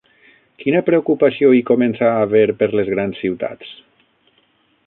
Quina 0.63 0.79
preocupació 0.87 1.51
hi 1.57 1.61
comença 1.69 2.09
a 2.13 2.17
haver 2.25 2.43
per 2.63 2.71
les 2.81 2.93
grans 2.97 3.23
ciutats? 3.25 3.79